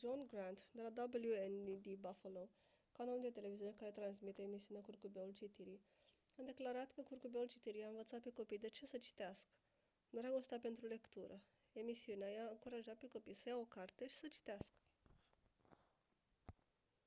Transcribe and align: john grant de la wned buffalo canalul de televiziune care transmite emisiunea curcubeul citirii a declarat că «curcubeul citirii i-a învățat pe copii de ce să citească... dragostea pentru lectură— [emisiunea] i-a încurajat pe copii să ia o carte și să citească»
john 0.00 0.20
grant 0.32 0.60
de 0.72 0.82
la 0.98 1.04
wned 1.04 1.96
buffalo 2.04 2.50
canalul 2.92 3.20
de 3.20 3.30
televiziune 3.30 3.74
care 3.76 3.90
transmite 3.90 4.42
emisiunea 4.42 4.82
curcubeul 4.82 5.32
citirii 5.32 5.80
a 6.38 6.42
declarat 6.42 6.92
că 6.92 7.02
«curcubeul 7.02 7.46
citirii 7.46 7.80
i-a 7.80 7.88
învățat 7.88 8.20
pe 8.20 8.32
copii 8.32 8.58
de 8.58 8.68
ce 8.68 8.86
să 8.86 8.98
citească... 8.98 9.50
dragostea 10.10 10.58
pentru 10.58 10.86
lectură— 10.86 11.40
[emisiunea] 11.82 12.28
i-a 12.36 12.48
încurajat 12.50 12.96
pe 12.98 13.08
copii 13.08 13.34
să 13.40 13.48
ia 13.48 13.56
o 13.56 13.64
carte 13.64 14.06
și 14.06 14.16
să 14.16 14.28
citească» 14.28 14.78